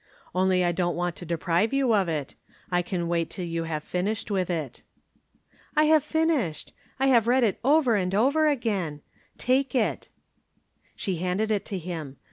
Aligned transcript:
"Only 0.33 0.63
I 0.65 0.71
don't 0.71 0.95
want 0.95 1.15
to 1.17 1.27
deprive 1.27 1.73
you 1.73 1.93
of 1.93 2.09
it 2.09 2.33
I 2.71 2.81
can 2.81 3.07
wait 3.07 3.29
till 3.29 3.45
you 3.45 3.65
have 3.65 3.83
finished 3.83 4.31
with 4.31 4.49
it." 4.49 4.81
"I 5.75 5.83
have 5.83 6.03
finished. 6.03 6.73
I 6.99 7.05
have 7.05 7.27
read 7.27 7.43
it 7.43 7.59
over 7.63 7.95
and 7.95 8.15
over 8.15 8.47
again. 8.47 9.01
Take 9.37 9.75
it." 9.75 10.09
She 10.95 11.17
handed 11.17 11.51
it 11.51 11.65
to 11.65 11.77
him. 11.77 12.17